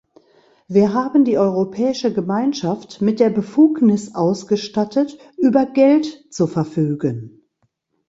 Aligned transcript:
Wir 0.67 0.95
haben 0.95 1.25
die 1.25 1.37
Europäische 1.37 2.11
Gemeinschaft 2.11 3.01
mit 3.03 3.19
der 3.19 3.29
Befugnis 3.29 4.15
ausgestattet, 4.15 5.15
über 5.37 5.67
Geld 5.67 6.25
zu 6.33 6.47
verfügen. 6.47 7.43